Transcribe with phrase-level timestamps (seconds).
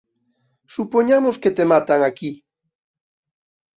[0.75, 2.31] Supoñamos que te matan aquí...